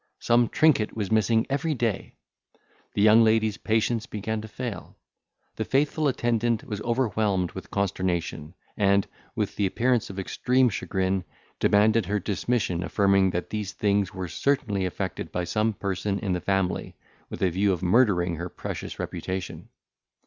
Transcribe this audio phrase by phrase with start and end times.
[0.17, 2.15] Some trinket was missing every day;
[2.95, 4.97] the young lady's patience began to fail;
[5.57, 11.23] the faithful attendant was overwhelmed with consternation, and, with the appearance of extreme chagrin,
[11.59, 16.41] demanded her dismission, affirming that these things were certainly effected by some person in the
[16.41, 16.95] family,
[17.29, 19.69] with a view of murdering her precious reputation.